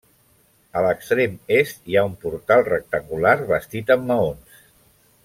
[0.79, 4.65] A l'extrem est hi ha un portal rectangular bastit amb maons.